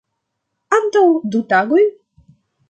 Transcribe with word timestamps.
Antaŭ 0.77 1.03
du 1.35 1.43
tagoj. 1.53 1.85